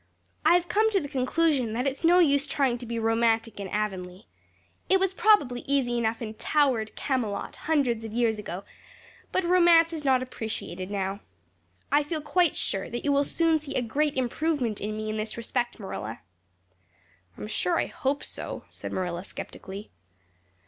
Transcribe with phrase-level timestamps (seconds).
[0.43, 3.59] I have come to the conclusion that it is no use trying to be romantic
[3.59, 4.25] in Avonlea.
[4.89, 8.63] It was probably easy enough in towered Camelot hundreds of years ago,
[9.31, 11.19] but romance is not appreciated now.
[11.91, 15.17] I feel quite sure that you will soon see a great improvement in me in
[15.17, 16.21] this respect, Marilla."
[17.37, 19.91] "I'm sure I hope so," said Marilla skeptically.